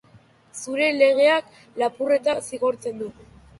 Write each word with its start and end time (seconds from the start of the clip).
Zure 0.61 0.87
legeak 1.01 1.53
lapurreta 1.83 2.37
zigortzen 2.49 3.01
du. 3.07 3.15